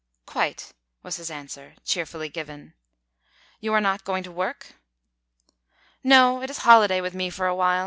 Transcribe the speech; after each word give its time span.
"Quite," 0.25 0.73
was 1.03 1.17
his 1.17 1.29
answer, 1.29 1.75
cheerfully 1.85 2.27
given. 2.27 2.73
"You 3.59 3.71
are 3.75 3.79
not 3.79 4.03
going 4.03 4.23
to 4.23 4.31
work?" 4.31 4.73
"No; 6.03 6.41
it 6.41 6.49
is 6.49 6.57
holiday 6.65 7.01
with 7.01 7.13
me 7.13 7.29
for 7.29 7.45
a 7.45 7.53
while. 7.53 7.79